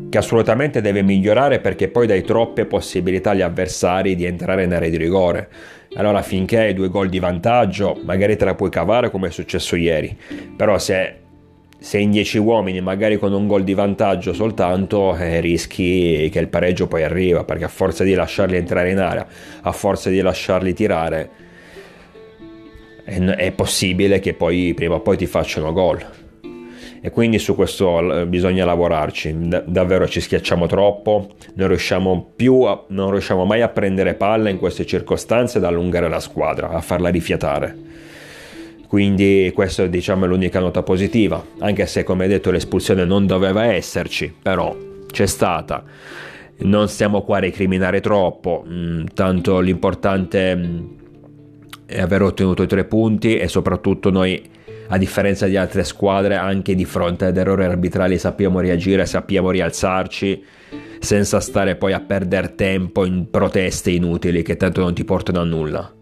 che 0.08 0.18
assolutamente 0.18 0.80
deve 0.80 1.02
migliorare 1.02 1.60
perché 1.60 1.88
poi 1.88 2.06
dai 2.06 2.22
troppe 2.22 2.66
possibilità 2.66 3.30
agli 3.30 3.42
avversari 3.42 4.16
di 4.16 4.24
entrare 4.24 4.64
in 4.64 4.72
area 4.72 4.90
di 4.90 4.96
rigore. 4.96 5.48
Allora 5.94 6.22
finché 6.22 6.58
hai 6.58 6.74
due 6.74 6.88
gol 6.88 7.08
di 7.08 7.18
vantaggio, 7.18 7.98
magari 8.04 8.36
te 8.36 8.44
la 8.44 8.54
puoi 8.54 8.70
cavare 8.70 9.10
come 9.10 9.28
è 9.28 9.30
successo 9.30 9.76
ieri, 9.76 10.16
però 10.56 10.78
se 10.78 11.26
sei 11.78 12.02
in 12.02 12.10
10 12.10 12.38
uomini, 12.38 12.80
magari 12.80 13.18
con 13.18 13.32
un 13.32 13.46
gol 13.46 13.64
di 13.64 13.74
vantaggio 13.74 14.32
soltanto, 14.32 15.16
eh, 15.16 15.40
rischi 15.40 16.28
che 16.30 16.38
il 16.38 16.48
pareggio 16.48 16.86
poi 16.86 17.02
arriva, 17.02 17.44
perché 17.44 17.64
a 17.64 17.68
forza 17.68 18.04
di 18.04 18.14
lasciarli 18.14 18.56
entrare 18.56 18.90
in 18.90 18.98
area, 18.98 19.26
a 19.62 19.72
forza 19.72 20.10
di 20.10 20.20
lasciarli 20.20 20.74
tirare, 20.74 21.30
è, 23.04 23.18
è 23.18 23.52
possibile 23.52 24.18
che 24.18 24.34
poi 24.34 24.74
prima 24.74 24.96
o 24.96 25.00
poi 25.00 25.16
ti 25.16 25.26
facciano 25.26 25.72
gol 25.72 26.04
e 27.00 27.10
quindi 27.10 27.38
su 27.38 27.54
questo 27.54 28.26
bisogna 28.26 28.64
lavorarci, 28.64 29.36
davvero 29.66 30.08
ci 30.08 30.20
schiacciamo 30.20 30.66
troppo, 30.66 31.30
non 31.54 31.68
riusciamo, 31.68 32.32
più 32.34 32.62
a, 32.62 32.84
non 32.88 33.10
riusciamo 33.10 33.44
mai 33.44 33.62
a 33.62 33.68
prendere 33.68 34.14
palla 34.14 34.48
in 34.48 34.58
queste 34.58 34.84
circostanze 34.84 35.58
ad 35.58 35.64
allungare 35.64 36.08
la 36.08 36.20
squadra, 36.20 36.70
a 36.70 36.80
farla 36.80 37.08
rifiatare. 37.08 37.76
Quindi 38.88 39.52
questa 39.54 39.86
diciamo, 39.86 40.24
è 40.24 40.28
l'unica 40.28 40.60
nota 40.60 40.82
positiva, 40.82 41.44
anche 41.58 41.84
se 41.86 42.04
come 42.04 42.26
detto 42.26 42.50
l'espulsione 42.50 43.04
non 43.04 43.26
doveva 43.26 43.64
esserci, 43.66 44.34
però 44.42 44.74
c'è 45.10 45.26
stata. 45.26 45.84
Non 46.60 46.88
stiamo 46.88 47.20
qua 47.22 47.36
a 47.36 47.40
recriminare 47.40 48.00
troppo, 48.00 48.64
mm, 48.66 49.04
tanto 49.12 49.60
l'importante 49.60 50.56
mm, 50.56 50.86
è 51.84 52.00
aver 52.00 52.22
ottenuto 52.22 52.62
i 52.62 52.66
tre 52.66 52.84
punti 52.84 53.36
e 53.36 53.46
soprattutto 53.46 54.10
noi 54.10 54.42
a 54.88 54.96
differenza 54.96 55.46
di 55.46 55.58
altre 55.58 55.84
squadre 55.84 56.36
anche 56.36 56.74
di 56.74 56.86
fronte 56.86 57.26
ad 57.26 57.36
errori 57.36 57.64
arbitrali 57.64 58.18
sappiamo 58.18 58.58
reagire, 58.58 59.04
sappiamo 59.04 59.50
rialzarci 59.50 60.44
senza 60.98 61.40
stare 61.40 61.76
poi 61.76 61.92
a 61.92 62.00
perdere 62.00 62.54
tempo 62.54 63.04
in 63.04 63.28
proteste 63.30 63.90
inutili 63.90 64.42
che 64.42 64.56
tanto 64.56 64.80
non 64.80 64.94
ti 64.94 65.04
portano 65.04 65.40
a 65.40 65.44
nulla. 65.44 65.92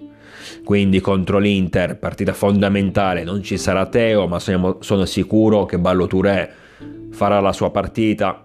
Quindi 0.65 1.01
contro 1.01 1.39
l'Inter, 1.39 1.99
partita 1.99 2.33
fondamentale, 2.33 3.25
non 3.25 3.43
ci 3.43 3.57
sarà 3.57 3.87
Teo, 3.87 4.27
ma 4.27 4.39
sono, 4.39 4.79
sono 4.81 5.05
sicuro 5.05 5.65
che 5.65 5.79
Ballo 5.79 6.07
Touré 6.07 6.51
farà 7.11 7.41
la 7.41 7.53
sua 7.53 7.71
partita. 7.71 8.45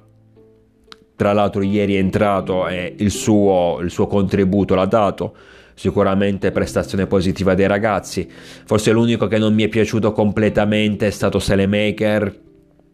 Tra 1.16 1.34
l'altro 1.34 1.62
ieri 1.62 1.96
è 1.96 2.00
entrato 2.00 2.68
e 2.68 2.96
il 2.98 3.12
suo, 3.12 3.80
il 3.82 3.92
suo 3.92 4.08
contributo 4.08 4.74
l'ha 4.76 4.86
dato 4.86 5.36
sicuramente 5.76 6.52
prestazione 6.52 7.08
positiva 7.08 7.54
dei 7.54 7.68
ragazzi. 7.68 8.30
Forse 8.66 8.92
l'unico 8.92 9.28
che 9.28 9.38
non 9.38 9.54
mi 9.54 9.64
è 9.64 9.68
piaciuto 9.68 10.12
completamente 10.12 11.08
è 11.08 11.10
stato 11.12 11.40
Selemaker 11.40 12.40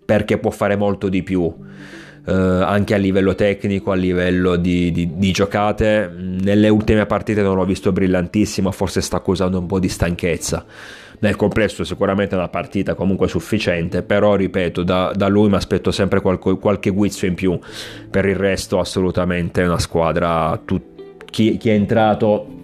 perché 0.05 0.37
può 0.37 0.51
fare 0.51 0.75
molto 0.75 1.09
di 1.09 1.21
più. 1.21 1.53
Uh, 2.27 2.61
anche 2.61 2.93
a 2.93 2.97
livello 2.97 3.35
tecnico, 3.35 3.91
a 3.91 3.95
livello 3.95 4.57
di, 4.57 4.91
di, 4.91 5.11
di, 5.15 5.31
giocate. 5.31 6.11
Nelle 6.13 6.67
ultime 6.67 7.05
partite 7.05 7.41
non 7.41 7.55
l'ho 7.55 7.63
visto 7.63 7.93
brillantissimo, 7.93 8.69
forse 8.71 8.99
sta 8.99 9.15
accusando 9.15 9.57
un 9.57 9.65
po' 9.65 9.79
di 9.79 9.87
stanchezza. 9.87 10.65
Nel 11.19 11.37
complesso 11.37 11.85
sicuramente 11.85 12.35
una 12.35 12.49
partita 12.49 12.95
comunque 12.95 13.29
sufficiente, 13.29 14.03
però 14.03 14.35
ripeto, 14.35 14.83
da, 14.83 15.13
da 15.15 15.29
lui 15.29 15.47
mi 15.47 15.55
aspetto 15.55 15.89
sempre 15.89 16.19
qualche, 16.19 16.57
qualche 16.57 16.89
guizzo 16.89 17.25
in 17.25 17.33
più. 17.33 17.57
Per 18.11 18.25
il 18.25 18.35
resto 18.35 18.79
assolutamente 18.79 19.63
una 19.63 19.79
squadra, 19.79 20.59
tu, 20.65 20.81
chi, 21.31 21.55
chi 21.55 21.69
è 21.69 21.73
entrato 21.73 22.55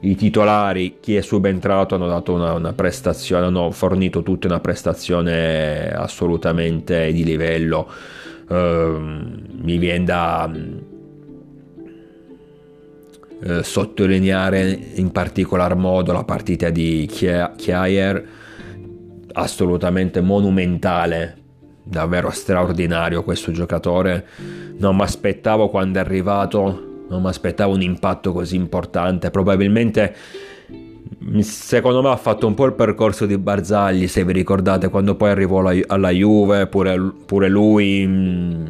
i 0.00 0.14
titolari, 0.14 0.96
chi 1.00 1.16
è 1.16 1.20
subentrato, 1.20 1.94
hanno 1.94 2.06
dato 2.06 2.32
una, 2.32 2.52
una, 2.52 2.72
prestazione, 2.72 3.46
hanno 3.46 3.70
fornito 3.70 4.22
tutti 4.22 4.46
una 4.46 4.60
prestazione 4.60 5.88
assolutamente 5.90 7.12
di 7.12 7.24
livello. 7.24 7.88
Uh, 8.48 8.98
mi 9.60 9.76
viene 9.76 10.04
da 10.04 10.50
sottolineare 13.62 14.68
in 14.94 15.12
particolar 15.12 15.76
modo 15.76 16.12
la 16.12 16.24
partita 16.24 16.70
di 16.70 17.06
Chiayer, 17.06 18.28
assolutamente 19.32 20.20
monumentale, 20.20 21.36
davvero 21.82 22.30
straordinario 22.30 23.22
questo 23.22 23.52
giocatore. 23.52 24.26
Non 24.78 24.96
mi 24.96 25.02
aspettavo 25.02 25.68
quando 25.68 25.98
è 25.98 26.02
arrivato 26.02 26.88
non 27.08 27.22
mi 27.22 27.28
aspettavo 27.28 27.74
un 27.74 27.82
impatto 27.82 28.32
così 28.32 28.56
importante. 28.56 29.30
Probabilmente, 29.30 30.14
secondo 31.40 32.02
me, 32.02 32.08
ha 32.10 32.16
fatto 32.16 32.46
un 32.46 32.54
po' 32.54 32.66
il 32.66 32.72
percorso 32.72 33.26
di 33.26 33.36
Barzagli. 33.38 34.06
Se 34.06 34.24
vi 34.24 34.32
ricordate, 34.32 34.88
quando 34.88 35.14
poi 35.14 35.30
arrivò 35.30 35.60
alla, 35.60 35.78
alla 35.86 36.10
Juve, 36.10 36.66
pure, 36.66 37.12
pure 37.26 37.48
lui 37.48 38.06
mh, 38.06 38.10
mm, 38.10 38.66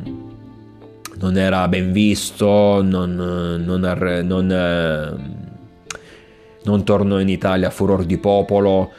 non 1.21 1.37
era 1.37 1.69
ben 1.69 1.93
visto, 1.93 2.83
non, 2.83 3.15
non, 3.15 3.81
non, 4.25 4.53
eh, 4.53 5.15
non 6.65 6.85
tornò 6.85 7.21
in 7.21 7.29
Italia 7.29 7.69
a 7.69 7.71
furor 7.71 8.05
di 8.05 8.19
popolo. 8.19 8.91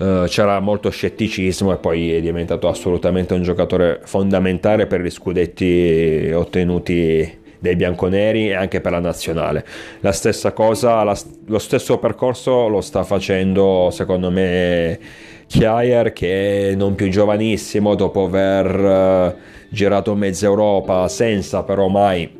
Uh, 0.00 0.24
c'era 0.24 0.58
molto 0.60 0.88
scetticismo 0.88 1.74
e 1.74 1.76
poi 1.76 2.14
è 2.14 2.22
diventato 2.22 2.68
assolutamente 2.68 3.34
un 3.34 3.42
giocatore 3.42 4.00
fondamentale 4.04 4.86
per 4.86 5.02
gli 5.02 5.10
scudetti 5.10 6.30
ottenuti 6.32 7.39
dei 7.60 7.76
bianconeri 7.76 8.48
e 8.48 8.54
anche 8.54 8.80
per 8.80 8.92
la 8.92 9.00
nazionale. 9.00 9.64
La 10.00 10.12
stessa 10.12 10.52
cosa, 10.52 11.04
la, 11.04 11.16
lo 11.46 11.58
stesso 11.58 11.98
percorso 11.98 12.66
lo 12.68 12.80
sta 12.80 13.04
facendo 13.04 13.90
secondo 13.92 14.30
me 14.30 14.98
Chiayer 15.46 16.12
che 16.12 16.74
non 16.76 16.94
più 16.94 17.08
giovanissimo 17.08 17.94
dopo 17.94 18.24
aver 18.24 18.74
uh, 18.78 19.34
girato 19.68 20.14
mezza 20.14 20.46
Europa 20.46 21.06
senza 21.08 21.64
però 21.64 21.88
mai 21.88 22.38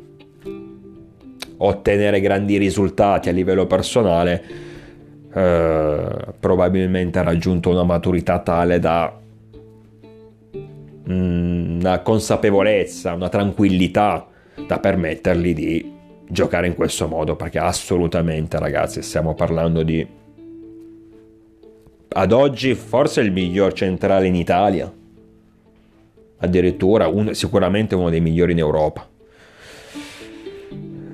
ottenere 1.57 2.21
grandi 2.21 2.57
risultati 2.57 3.29
a 3.29 3.33
livello 3.33 3.67
personale 3.67 4.43
uh, 5.33 6.33
probabilmente 6.39 7.19
ha 7.19 7.23
raggiunto 7.23 7.69
una 7.69 7.83
maturità 7.83 8.39
tale 8.39 8.79
da 8.79 9.13
mm, 11.09 11.79
una 11.81 11.99
consapevolezza, 11.99 13.13
una 13.13 13.29
tranquillità 13.29 14.30
da 14.67 14.79
permettergli 14.79 15.53
di 15.53 15.93
giocare 16.27 16.67
in 16.67 16.75
questo 16.75 17.07
modo 17.07 17.35
perché 17.35 17.59
assolutamente 17.59 18.57
ragazzi 18.57 19.01
stiamo 19.01 19.33
parlando 19.33 19.83
di 19.83 20.19
ad 22.13 22.31
oggi 22.33 22.75
forse 22.75 23.21
il 23.21 23.31
miglior 23.31 23.73
centrale 23.73 24.27
in 24.27 24.35
Italia. 24.35 24.91
Addirittura 26.43 27.07
un, 27.07 27.33
sicuramente 27.33 27.95
uno 27.95 28.09
dei 28.09 28.19
migliori 28.19 28.51
in 28.51 28.57
Europa. 28.57 29.07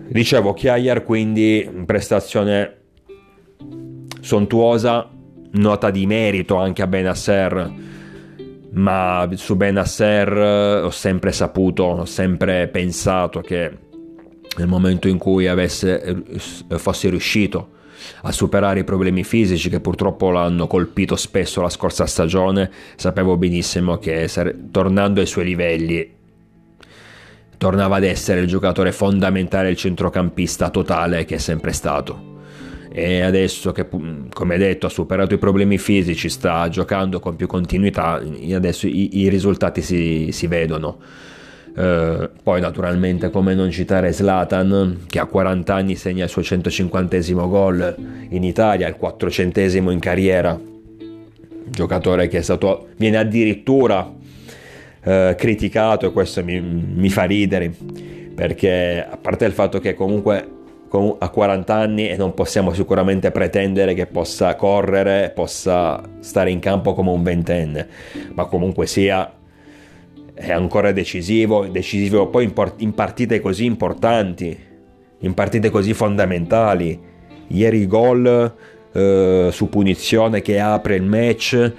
Dicevo 0.09 0.53
Chiayer 0.53 1.03
quindi 1.03 1.69
prestazione 1.85 2.75
sontuosa 4.21 5.09
nota 5.51 5.91
di 5.91 6.05
merito 6.05 6.55
anche 6.55 6.81
a 6.81 6.87
Benasser 6.87 7.73
ma 8.77 9.27
su 9.33 9.55
Benasser 9.55 10.31
eh, 10.31 10.81
ho 10.81 10.89
sempre 10.89 11.31
saputo, 11.31 11.83
ho 11.83 12.05
sempre 12.05 12.67
pensato 12.67 13.41
che 13.41 13.85
nel 14.57 14.67
momento 14.67 15.07
in 15.07 15.17
cui 15.17 15.47
avesse, 15.47 16.01
eh, 16.01 16.77
fosse 16.77 17.09
riuscito 17.09 17.75
a 18.21 18.31
superare 18.31 18.79
i 18.79 18.83
problemi 18.83 19.23
fisici 19.23 19.69
che 19.69 19.79
purtroppo 19.79 20.29
l'hanno 20.29 20.67
colpito 20.67 21.15
spesso 21.15 21.61
la 21.61 21.69
scorsa 21.69 22.05
stagione, 22.05 22.71
sapevo 22.95 23.37
benissimo 23.37 23.97
che 23.97 24.29
tornando 24.71 25.19
ai 25.19 25.25
suoi 25.25 25.45
livelli 25.45 26.15
tornava 27.57 27.95
ad 27.95 28.03
essere 28.03 28.39
il 28.41 28.47
giocatore 28.47 28.91
fondamentale, 28.91 29.71
il 29.71 29.75
centrocampista 29.75 30.69
totale 30.69 31.25
che 31.25 31.35
è 31.35 31.39
sempre 31.39 31.73
stato 31.73 32.35
e 32.99 33.21
adesso 33.21 33.71
che 33.73 33.85
come 34.33 34.57
detto 34.57 34.87
ha 34.87 34.89
superato 34.89 35.35
i 35.35 35.37
problemi 35.37 35.77
fisici 35.77 36.29
sta 36.29 36.67
giocando 36.67 37.19
con 37.19 37.35
più 37.35 37.45
continuità 37.45 38.19
adesso 38.55 38.87
i, 38.87 39.19
i 39.19 39.29
risultati 39.29 39.83
si, 39.83 40.29
si 40.31 40.47
vedono. 40.47 40.97
Uh, 41.75 42.27
poi 42.41 42.59
naturalmente 42.59 43.29
come 43.29 43.53
non 43.53 43.69
citare 43.69 44.11
Zlatan 44.11 45.01
che 45.05 45.19
a 45.19 45.25
40 45.25 45.75
anni 45.75 45.95
segna 45.95 46.23
il 46.23 46.29
suo 46.31 46.41
150 46.41 47.19
gol 47.47 47.95
in 48.29 48.43
Italia 48.43 48.87
il 48.87 48.95
400 48.95 49.59
in 49.91 49.99
carriera. 49.99 50.59
Giocatore 51.69 52.27
che 52.27 52.41
stato 52.41 52.87
viene 52.97 53.17
addirittura 53.17 54.11
uh, 54.11 55.35
criticato 55.35 56.07
e 56.07 56.11
questo 56.11 56.43
mi, 56.43 56.59
mi 56.59 57.11
fa 57.11 57.25
ridere 57.25 57.71
perché 58.33 59.05
a 59.07 59.17
parte 59.17 59.45
il 59.45 59.53
fatto 59.53 59.77
che 59.77 59.93
comunque 59.93 60.55
a 60.89 61.29
40 61.29 61.73
anni 61.73 62.09
e 62.09 62.15
non 62.15 62.33
possiamo 62.33 62.73
sicuramente 62.73 63.31
pretendere 63.31 63.93
che 63.93 64.05
possa 64.05 64.55
correre, 64.55 65.31
possa 65.33 66.01
stare 66.19 66.51
in 66.51 66.59
campo 66.59 66.93
come 66.93 67.11
un 67.11 67.23
ventenne, 67.23 67.87
ma 68.33 68.45
comunque 68.45 68.87
sia 68.87 69.31
è 70.33 70.51
ancora 70.51 70.91
decisivo, 70.91 71.65
decisivo 71.65 72.27
poi 72.27 72.53
in, 72.77 72.93
partite 72.93 73.41
così 73.41 73.65
importanti, 73.65 74.57
in 75.19 75.33
partite 75.33 75.71
così 75.71 75.93
fondamentali. 75.93 77.15
Ieri 77.47 77.87
gol 77.87 78.53
eh, 78.91 79.49
su 79.51 79.69
punizione 79.69 80.41
che 80.41 80.59
apre 80.59 80.95
il 80.95 81.03
match, 81.03 81.73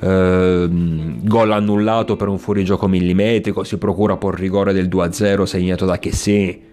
eh, 0.00 0.68
gol 0.70 1.52
annullato 1.52 2.16
per 2.16 2.28
un 2.28 2.38
fuorigioco 2.38 2.88
millimetrico, 2.88 3.62
si 3.62 3.76
procura 3.76 4.16
poi 4.16 4.32
il 4.32 4.38
rigore 4.38 4.72
del 4.72 4.88
2-0 4.88 5.42
segnato 5.42 5.84
da 5.84 5.98
Chessy. 5.98 6.67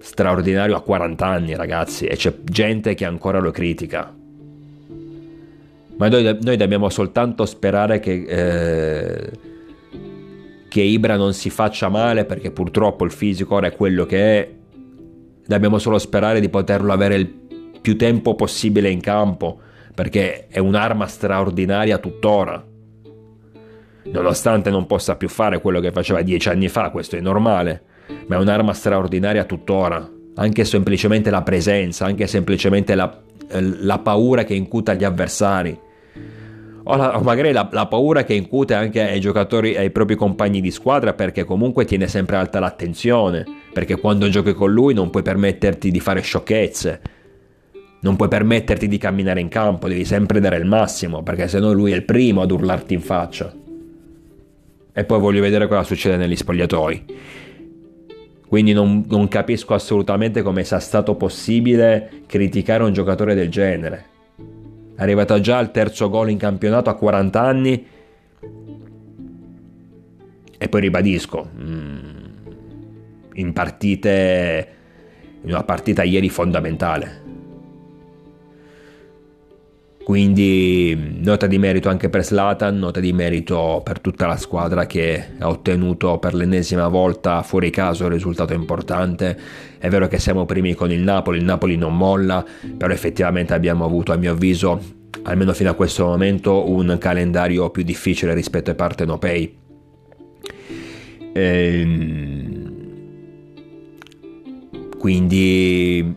Straordinario 0.00 0.76
a 0.76 0.80
40 0.80 1.26
anni 1.26 1.54
ragazzi 1.54 2.06
e 2.06 2.16
c'è 2.16 2.34
gente 2.42 2.94
che 2.94 3.04
ancora 3.04 3.38
lo 3.38 3.50
critica. 3.50 4.14
Ma 5.96 6.08
noi, 6.08 6.38
noi 6.40 6.56
dobbiamo 6.56 6.88
soltanto 6.88 7.44
sperare 7.44 8.00
che, 8.00 8.24
eh, 8.26 9.30
che 10.68 10.80
Ibra 10.80 11.16
non 11.16 11.34
si 11.34 11.50
faccia 11.50 11.90
male 11.90 12.24
perché 12.24 12.50
purtroppo 12.50 13.04
il 13.04 13.10
fisico 13.10 13.56
ora 13.56 13.66
è 13.66 13.76
quello 13.76 14.06
che 14.06 14.38
è. 14.38 14.50
Dobbiamo 15.46 15.78
solo 15.78 15.98
sperare 15.98 16.40
di 16.40 16.48
poterlo 16.48 16.94
avere 16.94 17.16
il 17.16 17.26
più 17.82 17.98
tempo 17.98 18.34
possibile 18.34 18.88
in 18.88 19.00
campo 19.00 19.60
perché 19.94 20.46
è 20.46 20.58
un'arma 20.58 21.06
straordinaria 21.06 21.98
tuttora. 21.98 22.64
Nonostante 24.04 24.70
non 24.70 24.86
possa 24.86 25.16
più 25.16 25.28
fare 25.28 25.60
quello 25.60 25.80
che 25.80 25.92
faceva 25.92 26.22
dieci 26.22 26.48
anni 26.48 26.68
fa, 26.68 26.88
questo 26.88 27.16
è 27.16 27.20
normale, 27.20 27.82
ma 28.26 28.36
è 28.36 28.38
un'arma 28.38 28.72
straordinaria 28.72 29.44
tuttora. 29.44 30.08
Anche 30.36 30.64
semplicemente 30.64 31.30
la 31.30 31.42
presenza, 31.42 32.06
anche 32.06 32.26
semplicemente 32.26 32.94
la, 32.94 33.20
la 33.50 33.98
paura 33.98 34.44
che 34.44 34.54
incuta 34.54 34.92
agli 34.92 35.04
avversari. 35.04 35.78
O, 36.82 36.96
la, 36.96 37.18
o 37.18 37.22
magari 37.22 37.52
la, 37.52 37.68
la, 37.70 37.86
paura 37.86 38.24
che 38.24 38.34
incute 38.34 38.74
anche 38.74 39.02
ai 39.02 39.20
giocatori, 39.20 39.76
ai 39.76 39.90
propri 39.90 40.16
compagni 40.16 40.60
di 40.60 40.70
squadra, 40.70 41.12
perché 41.12 41.44
comunque 41.44 41.84
tiene 41.84 42.08
sempre 42.08 42.36
alta 42.36 42.58
l'attenzione. 42.58 43.44
Perché 43.72 43.98
quando 43.98 44.28
giochi 44.28 44.54
con 44.54 44.72
lui 44.72 44.94
non 44.94 45.10
puoi 45.10 45.22
permetterti 45.22 45.90
di 45.90 46.00
fare 46.00 46.20
sciocchezze 46.20 47.18
non 48.00 48.16
puoi 48.16 48.28
permetterti 48.28 48.88
di 48.88 48.98
camminare 48.98 49.40
in 49.40 49.48
campo, 49.48 49.88
devi 49.88 50.04
sempre 50.04 50.40
dare 50.40 50.56
il 50.56 50.64
massimo, 50.64 51.22
perché 51.22 51.48
sennò 51.48 51.72
lui 51.72 51.92
è 51.92 51.94
il 51.94 52.04
primo 52.04 52.40
ad 52.40 52.50
urlarti 52.50 52.94
in 52.94 53.00
faccia. 53.00 53.52
E 54.92 55.04
poi 55.04 55.20
voglio 55.20 55.42
vedere 55.42 55.68
cosa 55.68 55.82
succede 55.82 56.16
negli 56.16 56.36
spogliatoi. 56.36 57.04
Quindi 58.50 58.72
non, 58.72 59.04
non 59.06 59.28
capisco 59.28 59.74
assolutamente 59.74 60.42
come 60.42 60.64
sia 60.64 60.80
stato 60.80 61.14
possibile 61.14 62.24
criticare 62.26 62.82
un 62.82 62.92
giocatore 62.92 63.36
del 63.36 63.48
genere. 63.48 64.06
È 64.96 65.00
arrivato 65.00 65.38
già 65.38 65.58
al 65.58 65.70
terzo 65.70 66.10
gol 66.10 66.30
in 66.30 66.36
campionato 66.36 66.90
a 66.90 66.94
40 66.94 67.40
anni. 67.40 67.86
E 70.58 70.68
poi 70.68 70.80
ribadisco, 70.80 71.48
mm, 71.62 71.98
in 73.34 73.52
partite, 73.52 74.68
in 75.42 75.50
una 75.50 75.62
partita 75.62 76.02
ieri 76.02 76.28
fondamentale 76.28 77.19
quindi 80.10 81.20
nota 81.20 81.46
di 81.46 81.56
merito 81.56 81.88
anche 81.88 82.08
per 82.08 82.24
Slatan, 82.24 82.76
nota 82.80 82.98
di 82.98 83.12
merito 83.12 83.80
per 83.84 84.00
tutta 84.00 84.26
la 84.26 84.36
squadra 84.36 84.84
che 84.84 85.34
ha 85.38 85.46
ottenuto 85.46 86.18
per 86.18 86.34
l'ennesima 86.34 86.88
volta 86.88 87.44
fuori 87.44 87.70
caso 87.70 88.06
un 88.06 88.10
risultato 88.10 88.52
importante. 88.52 89.38
È 89.78 89.88
vero 89.88 90.08
che 90.08 90.18
siamo 90.18 90.46
primi 90.46 90.74
con 90.74 90.90
il 90.90 90.98
Napoli, 90.98 91.38
il 91.38 91.44
Napoli 91.44 91.76
non 91.76 91.96
molla, 91.96 92.44
però 92.76 92.92
effettivamente 92.92 93.54
abbiamo 93.54 93.84
avuto 93.84 94.10
a 94.10 94.16
mio 94.16 94.32
avviso, 94.32 94.82
almeno 95.22 95.52
fino 95.52 95.70
a 95.70 95.74
questo 95.74 96.06
momento, 96.06 96.68
un 96.68 96.96
calendario 96.98 97.70
più 97.70 97.84
difficile 97.84 98.34
rispetto 98.34 98.70
ai 98.70 98.76
partenopei. 98.76 99.56
Ehm... 101.34 102.72
Quindi 104.98 106.16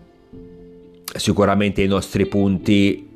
sicuramente 1.15 1.84
i 1.84 1.88
nostri 1.88 2.26
punti 2.26 3.12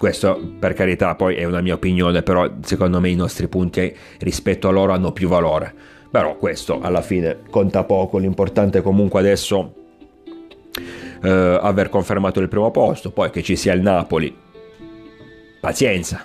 questo 0.00 0.54
per 0.58 0.72
carità 0.72 1.14
poi 1.14 1.34
è 1.34 1.44
una 1.44 1.60
mia 1.60 1.74
opinione, 1.74 2.22
però 2.22 2.50
secondo 2.62 3.00
me 3.00 3.10
i 3.10 3.14
nostri 3.14 3.48
punti 3.48 3.94
rispetto 4.20 4.66
a 4.66 4.70
loro 4.70 4.94
hanno 4.94 5.12
più 5.12 5.28
valore. 5.28 5.74
Però 6.10 6.36
questo 6.36 6.80
alla 6.80 7.02
fine 7.02 7.40
conta 7.50 7.84
poco, 7.84 8.16
l'importante 8.16 8.80
comunque 8.80 9.20
adesso 9.20 9.74
eh, 11.22 11.28
aver 11.28 11.90
confermato 11.90 12.40
il 12.40 12.48
primo 12.48 12.70
posto, 12.70 13.10
poi 13.10 13.28
che 13.28 13.42
ci 13.42 13.56
sia 13.56 13.74
il 13.74 13.82
Napoli. 13.82 14.34
Pazienza. 15.60 16.24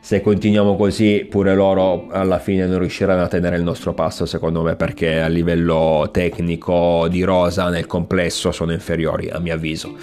Se 0.00 0.22
continuiamo 0.22 0.74
così, 0.74 1.26
pure 1.28 1.54
loro 1.54 2.08
alla 2.08 2.38
fine 2.38 2.66
non 2.66 2.78
riusciranno 2.78 3.24
a 3.24 3.28
tenere 3.28 3.56
il 3.56 3.62
nostro 3.62 3.92
passo, 3.92 4.24
secondo 4.24 4.62
me, 4.62 4.74
perché 4.74 5.20
a 5.20 5.26
livello 5.28 6.08
tecnico 6.10 7.08
di 7.10 7.22
rosa 7.24 7.68
nel 7.68 7.84
complesso 7.84 8.52
sono 8.52 8.72
inferiori, 8.72 9.28
a 9.28 9.38
mio 9.38 9.52
avviso. 9.52 9.98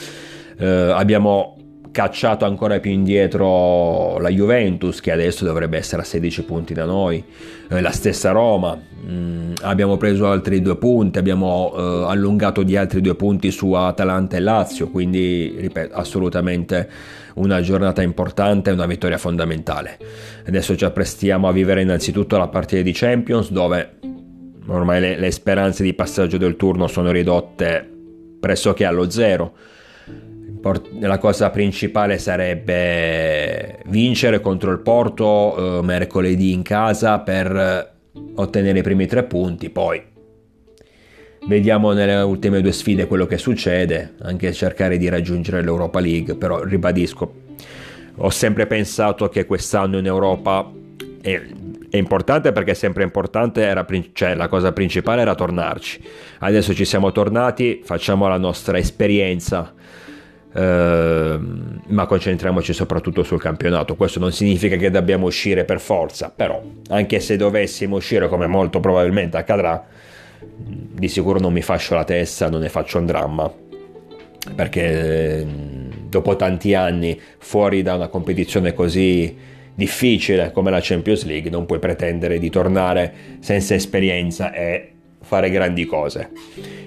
Eh, 0.60 0.66
abbiamo 0.66 1.53
cacciato 1.94 2.44
ancora 2.46 2.80
più 2.80 2.90
indietro 2.90 4.18
la 4.18 4.30
Juventus 4.30 5.00
che 5.00 5.12
adesso 5.12 5.46
dovrebbe 5.46 5.78
essere 5.78 6.02
a 6.02 6.06
16 6.06 6.44
punti 6.44 6.74
da 6.74 6.86
noi, 6.86 7.24
eh, 7.70 7.82
la 7.82 7.92
stessa 7.92 8.32
Roma, 8.32 8.76
mm, 8.76 9.54
abbiamo 9.62 9.96
preso 9.98 10.28
altri 10.28 10.60
due 10.60 10.76
punti, 10.76 11.20
abbiamo 11.20 11.72
eh, 11.78 12.12
allungato 12.12 12.64
di 12.64 12.76
altri 12.76 13.00
due 13.00 13.14
punti 13.14 13.52
su 13.52 13.72
Atalanta 13.74 14.36
e 14.36 14.40
Lazio, 14.40 14.90
quindi 14.90 15.54
ripeto 15.56 15.94
assolutamente 15.94 16.90
una 17.36 17.62
giornata 17.62 18.02
importante 18.02 18.72
e 18.72 18.74
una 18.74 18.88
vittoria 18.88 19.20
fondamentale. 19.20 20.00
Adesso 20.48 20.76
ci 20.76 20.86
apprestiamo 20.86 21.48
a 21.48 21.52
vivere 21.52 21.84
innanzitutto 21.84 22.38
la 22.38 22.48
partita 22.48 22.82
di 22.82 22.92
Champions 22.92 23.52
dove 23.52 24.00
ormai 24.66 25.00
le, 25.00 25.20
le 25.20 25.30
speranze 25.30 25.84
di 25.84 25.94
passaggio 25.94 26.38
del 26.38 26.56
turno 26.56 26.88
sono 26.88 27.12
ridotte 27.12 27.88
pressoché 28.40 28.84
allo 28.84 29.12
zero 29.12 29.54
la 31.00 31.18
cosa 31.18 31.50
principale 31.50 32.18
sarebbe 32.18 33.80
vincere 33.88 34.40
contro 34.40 34.72
il 34.72 34.80
Porto 34.80 35.80
eh, 35.80 35.84
mercoledì 35.84 36.54
in 36.54 36.62
casa 36.62 37.20
per 37.20 37.92
ottenere 38.36 38.80
i 38.80 38.84
primi 38.84 39.06
tre 39.06 39.24
punti, 39.24 39.70
poi 39.70 40.02
vediamo 41.48 41.92
nelle 41.92 42.16
ultime 42.22 42.62
due 42.62 42.72
sfide 42.72 43.08
quello 43.08 43.26
che 43.26 43.38
succede, 43.38 44.14
anche 44.22 44.54
cercare 44.54 44.98
di 44.98 45.10
raggiungere 45.10 45.62
l'Europa 45.62 46.00
League, 46.00 46.36
però 46.36 46.64
ribadisco, 46.64 47.42
ho 48.16 48.30
sempre 48.30 48.66
pensato 48.66 49.28
che 49.28 49.46
quest'anno 49.46 49.98
in 49.98 50.06
Europa 50.06 50.72
è, 51.22 51.42
è 51.90 51.98
importante 51.98 52.52
perché 52.54 52.72
è 52.72 52.76
sempre 52.76 53.04
importante, 53.04 53.64
era, 53.64 53.86
cioè 54.14 54.36
la 54.36 54.48
cosa 54.48 54.72
principale 54.72 55.22
era 55.22 55.36
tornarci, 55.36 56.02
adesso 56.40 56.74
ci 56.74 56.86
siamo 56.86 57.12
tornati, 57.12 57.82
facciamo 57.84 58.28
la 58.28 58.38
nostra 58.38 58.78
esperienza 58.78 59.74
Ehm, 60.56 61.82
ma 61.88 62.06
concentriamoci 62.06 62.74
soprattutto 62.74 63.24
sul 63.24 63.42
campionato. 63.42 63.96
Questo 63.96 64.20
non 64.20 64.32
significa 64.32 64.76
che 64.76 64.90
dobbiamo 64.90 65.26
uscire 65.26 65.66
per 65.66 65.80
forza, 65.80 66.32
però 66.36 66.62
anche 66.90 67.20
se 67.20 67.38
dovessimo 67.38 67.96
uscire 67.96 68.28
come 68.28 68.48
molto 68.48 68.80
probabilmente 68.80 69.38
accadrà, 69.38 69.86
di 70.46 71.08
sicuro 71.08 71.40
non 71.40 71.54
mi 71.54 71.62
fascio 71.62 71.96
la 71.96 72.04
testa, 72.04 72.50
non 72.50 72.62
ne 72.62 72.70
faccio 72.70 73.00
un 73.00 73.06
dramma, 73.06 73.52
perché 74.56 75.40
ehm, 75.40 76.08
dopo 76.10 76.36
tanti 76.36 76.74
anni 76.74 77.20
fuori 77.40 77.82
da 77.82 77.96
una 77.96 78.08
competizione 78.08 78.74
così 78.74 79.52
difficile 79.76 80.52
come 80.52 80.70
la 80.70 80.80
Champions 80.82 81.26
League 81.26 81.50
non 81.50 81.66
puoi 81.66 81.80
pretendere 81.80 82.38
di 82.38 82.52
tornare 82.52 83.12
senza 83.40 83.74
esperienza 83.74 84.54
e 84.54 84.93
fare 85.34 85.50
grandi 85.50 85.86
cose. 85.86 86.30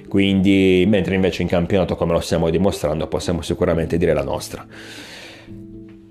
Quindi, 0.09 0.85
mentre 0.87 1.17
invece 1.17 1.43
in 1.43 1.49
campionato, 1.49 1.97
come 1.97 2.13
lo 2.13 2.21
stiamo 2.21 2.49
dimostrando, 2.49 3.09
possiamo 3.09 3.43
sicuramente 3.43 3.97
dire 3.99 4.15
la 4.15 4.23
nostra. 4.23 4.65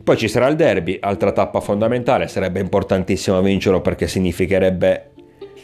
Poi 0.03 0.17
ci 0.17 0.27
sarà 0.27 0.47
il 0.47 0.57
derby, 0.57 0.97
altra 0.99 1.31
tappa 1.31 1.61
fondamentale, 1.61 2.27
sarebbe 2.27 2.59
importantissimo 2.59 3.41
vincerlo 3.41 3.79
perché 3.79 4.07
significherebbe 4.07 5.11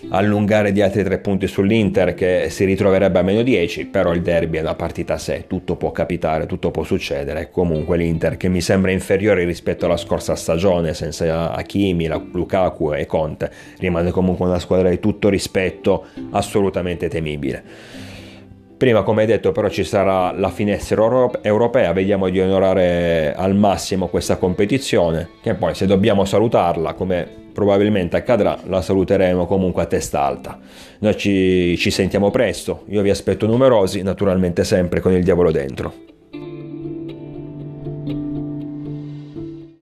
allungare 0.09 0.71
di 0.71 0.81
altri 0.81 1.03
tre 1.03 1.19
punti 1.19 1.47
sull'Inter 1.47 2.13
che 2.13 2.47
si 2.49 2.65
ritroverebbe 2.65 3.19
a 3.19 3.21
meno 3.21 3.41
10, 3.41 3.85
però 3.85 4.13
il 4.13 4.21
derby 4.21 4.57
è 4.57 4.61
una 4.61 4.75
partita 4.75 5.13
a 5.13 5.17
sé, 5.17 5.45
tutto 5.47 5.75
può 5.75 5.91
capitare, 5.91 6.45
tutto 6.45 6.71
può 6.71 6.83
succedere. 6.83 7.49
Comunque 7.51 7.97
l'Inter 7.97 8.37
che 8.37 8.49
mi 8.49 8.61
sembra 8.61 8.91
inferiore 8.91 9.45
rispetto 9.45 9.85
alla 9.85 9.97
scorsa 9.97 10.35
stagione, 10.35 10.93
senza 10.93 11.53
Hakimi, 11.53 12.07
Lukaku 12.07 12.93
e 12.93 13.05
Conte, 13.05 13.51
rimane 13.79 14.11
comunque 14.11 14.45
una 14.45 14.59
squadra 14.59 14.89
di 14.89 14.99
tutto 14.99 15.29
rispetto, 15.29 16.05
assolutamente 16.31 17.07
temibile. 17.07 18.09
Prima, 18.81 19.03
come 19.03 19.27
detto, 19.27 19.51
però 19.51 19.69
ci 19.69 19.83
sarà 19.83 20.31
la 20.31 20.49
finestra 20.49 21.05
europea, 21.43 21.93
vediamo 21.93 22.29
di 22.29 22.39
onorare 22.39 23.31
al 23.35 23.53
massimo 23.53 24.07
questa 24.07 24.37
competizione, 24.37 25.29
che 25.43 25.53
poi 25.53 25.75
se 25.75 25.85
dobbiamo 25.85 26.25
salutarla, 26.25 26.93
come 26.93 27.27
probabilmente 27.53 28.17
accadrà, 28.17 28.57
la 28.65 28.81
saluteremo 28.81 29.45
comunque 29.45 29.83
a 29.83 29.85
testa 29.85 30.23
alta. 30.23 30.57
Noi 30.97 31.15
ci, 31.15 31.77
ci 31.77 31.91
sentiamo 31.91 32.31
presto, 32.31 32.85
io 32.87 33.03
vi 33.03 33.11
aspetto 33.11 33.45
numerosi, 33.45 34.01
naturalmente 34.01 34.63
sempre 34.63 34.99
con 34.99 35.11
il 35.11 35.23
diavolo 35.23 35.51
dentro. 35.51 35.93